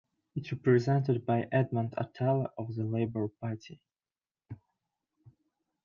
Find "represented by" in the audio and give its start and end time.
0.53-1.47